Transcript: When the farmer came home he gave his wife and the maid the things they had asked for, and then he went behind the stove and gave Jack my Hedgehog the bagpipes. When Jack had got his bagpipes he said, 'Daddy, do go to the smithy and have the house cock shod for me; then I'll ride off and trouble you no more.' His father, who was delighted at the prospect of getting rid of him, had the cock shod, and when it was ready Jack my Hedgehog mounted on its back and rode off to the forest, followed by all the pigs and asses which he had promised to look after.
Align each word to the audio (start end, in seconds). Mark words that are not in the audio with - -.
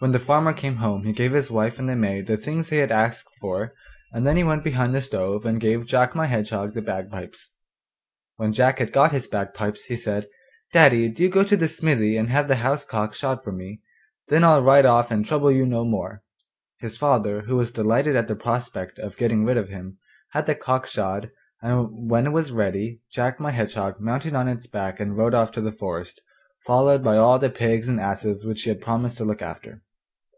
When 0.00 0.12
the 0.12 0.20
farmer 0.20 0.52
came 0.52 0.76
home 0.76 1.02
he 1.02 1.12
gave 1.12 1.32
his 1.32 1.50
wife 1.50 1.76
and 1.76 1.88
the 1.88 1.96
maid 1.96 2.28
the 2.28 2.36
things 2.36 2.68
they 2.68 2.76
had 2.76 2.92
asked 2.92 3.30
for, 3.40 3.74
and 4.12 4.24
then 4.24 4.36
he 4.36 4.44
went 4.44 4.62
behind 4.62 4.94
the 4.94 5.02
stove 5.02 5.44
and 5.44 5.60
gave 5.60 5.86
Jack 5.86 6.14
my 6.14 6.26
Hedgehog 6.26 6.74
the 6.74 6.82
bagpipes. 6.82 7.50
When 8.36 8.52
Jack 8.52 8.78
had 8.78 8.92
got 8.92 9.10
his 9.10 9.26
bagpipes 9.26 9.86
he 9.86 9.96
said, 9.96 10.28
'Daddy, 10.72 11.08
do 11.08 11.28
go 11.28 11.42
to 11.42 11.56
the 11.56 11.66
smithy 11.66 12.16
and 12.16 12.28
have 12.30 12.46
the 12.46 12.54
house 12.62 12.84
cock 12.84 13.12
shod 13.12 13.42
for 13.42 13.50
me; 13.50 13.80
then 14.28 14.44
I'll 14.44 14.62
ride 14.62 14.86
off 14.86 15.10
and 15.10 15.26
trouble 15.26 15.50
you 15.50 15.66
no 15.66 15.84
more.' 15.84 16.22
His 16.78 16.96
father, 16.96 17.40
who 17.40 17.56
was 17.56 17.72
delighted 17.72 18.14
at 18.14 18.28
the 18.28 18.36
prospect 18.36 19.00
of 19.00 19.16
getting 19.16 19.44
rid 19.44 19.56
of 19.56 19.68
him, 19.68 19.98
had 20.30 20.46
the 20.46 20.54
cock 20.54 20.86
shod, 20.86 21.32
and 21.60 22.08
when 22.08 22.24
it 22.24 22.30
was 22.32 22.52
ready 22.52 23.00
Jack 23.10 23.40
my 23.40 23.50
Hedgehog 23.50 23.98
mounted 23.98 24.34
on 24.34 24.46
its 24.46 24.68
back 24.68 25.00
and 25.00 25.16
rode 25.16 25.34
off 25.34 25.50
to 25.50 25.60
the 25.60 25.72
forest, 25.72 26.20
followed 26.64 27.02
by 27.02 27.16
all 27.16 27.40
the 27.40 27.50
pigs 27.50 27.88
and 27.88 27.98
asses 27.98 28.46
which 28.46 28.62
he 28.62 28.68
had 28.70 28.80
promised 28.80 29.16
to 29.16 29.24
look 29.24 29.42
after. 29.42 29.82